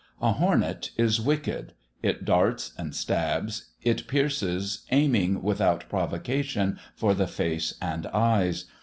[0.19, 7.27] A hornet is wicked; it darts and stabs; it pierces, aiming without provocation for the
[7.27, 8.65] face and eyes.